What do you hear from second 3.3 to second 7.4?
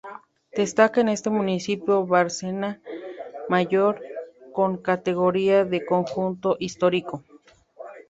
Mayor, con categoría de conjunto histórico.